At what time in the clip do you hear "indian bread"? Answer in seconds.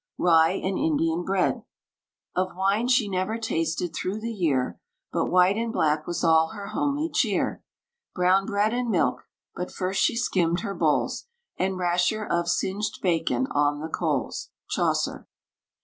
0.79-1.61